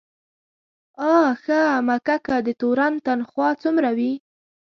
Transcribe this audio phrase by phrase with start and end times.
[1.13, 4.11] آ ښه مککه، د تورن تنخواه څومره وي؟